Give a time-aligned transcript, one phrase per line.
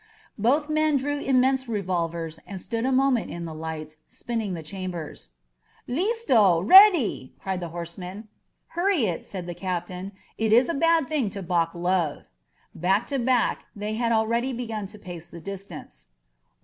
[0.39, 4.63] ..."Both men drew immense revolvers and stood a mo* ment in the light, spinning the
[4.63, 5.29] chambers.
[5.87, 6.59] L%sto!
[6.59, 8.27] Ready!" cried the horseman.
[8.69, 10.13] "Hurry it," said the captain.
[10.39, 12.23] "It is a bad thing to balk love."
[12.73, 16.07] Back to back, they had already begun to pace the distance.